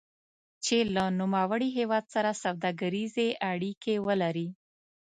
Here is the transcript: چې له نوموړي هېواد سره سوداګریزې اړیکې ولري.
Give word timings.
چې 0.65 0.77
له 0.95 1.03
نوموړي 1.19 1.69
هېواد 1.77 2.05
سره 2.15 2.31
سوداګریزې 2.43 3.27
اړیکې 3.51 3.95
ولري. 4.07 4.49